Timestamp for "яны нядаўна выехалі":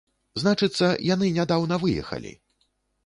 1.13-2.33